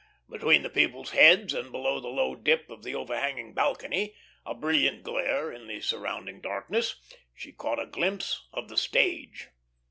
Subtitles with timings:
[0.27, 4.15] Between the peoples' heads and below the low dip of the overhanging balcony
[4.47, 6.99] a brilliant glare in the surrounding darkness
[7.35, 9.49] she caught a glimpse of the stage.